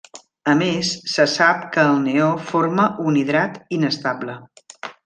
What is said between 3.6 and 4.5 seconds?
inestable.